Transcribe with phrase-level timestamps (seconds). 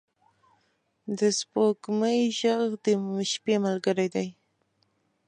[1.17, 2.87] د سپوږمۍ ږغ د
[3.31, 4.27] شپې ملګری دی.